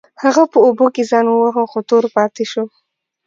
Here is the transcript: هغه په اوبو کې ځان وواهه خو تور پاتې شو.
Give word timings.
هغه 0.23 0.43
په 0.51 0.57
اوبو 0.65 0.85
کې 0.95 1.03
ځان 1.11 1.25
وواهه 1.29 1.63
خو 1.71 1.79
تور 1.89 2.03
پاتې 2.15 2.43
شو. 2.51 2.63